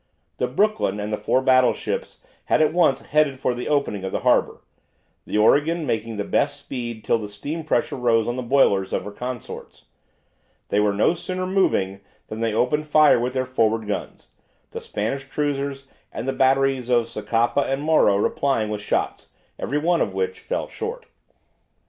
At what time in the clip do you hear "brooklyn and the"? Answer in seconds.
0.47-1.15